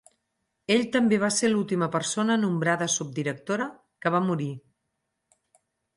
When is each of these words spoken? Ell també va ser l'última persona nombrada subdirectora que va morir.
Ell 0.75 0.85
també 0.95 1.17
va 1.23 1.27
ser 1.35 1.51
l'última 1.51 1.89
persona 1.95 2.39
nombrada 2.45 2.89
subdirectora 2.95 3.71
que 4.07 4.13
va 4.17 4.23
morir. 4.31 4.49